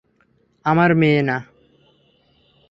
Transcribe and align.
আমার 0.65 0.91
মেয়ে, 0.95 1.21
না! 1.21 1.37